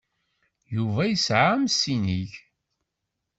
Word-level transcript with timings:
Yuba 0.75 1.01
yesɛa 1.07 1.47
amsineg. 1.55 2.31